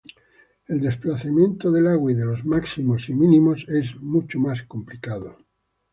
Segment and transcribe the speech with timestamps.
[0.65, 5.37] El desplazamiento del agua y de los máximos y mínimos es mucho más complicado.